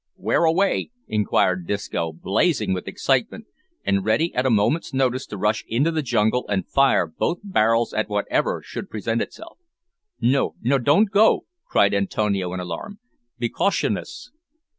"Where 0.15 0.45
away?" 0.45 0.89
inquired 1.07 1.67
Disco, 1.67 2.11
blazing 2.11 2.73
with 2.73 2.87
excitement, 2.87 3.45
and 3.85 4.03
ready 4.03 4.33
at 4.33 4.47
a 4.47 4.49
moment's 4.49 4.95
notice 4.95 5.27
to 5.27 5.37
rush 5.37 5.63
into 5.67 5.91
the 5.91 6.01
jungle 6.01 6.43
and 6.49 6.67
fire 6.67 7.05
both 7.05 7.37
barrels 7.43 7.93
at 7.93 8.09
whatever 8.09 8.63
should 8.65 8.89
present 8.89 9.21
itself. 9.21 9.59
"No, 10.19 10.55
no, 10.63 10.79
don' 10.79 11.05
go," 11.05 11.45
cried 11.67 11.93
Antonio 11.93 12.51
in 12.51 12.59
alarm; 12.59 12.97
"be 13.37 13.47
cautionous." 13.47 14.31